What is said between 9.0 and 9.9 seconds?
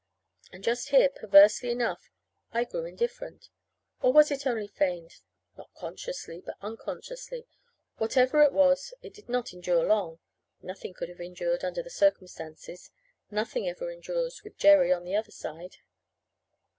it did not endure